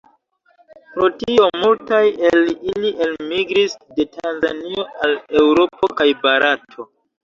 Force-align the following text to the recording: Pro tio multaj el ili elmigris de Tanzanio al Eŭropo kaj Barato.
Pro 0.95 1.09
tio 1.23 1.49
multaj 1.65 2.01
el 2.31 2.49
ili 2.53 2.95
elmigris 3.09 3.79
de 4.01 4.09
Tanzanio 4.19 4.91
al 5.07 5.19
Eŭropo 5.47 5.95
kaj 6.03 6.13
Barato. 6.29 6.95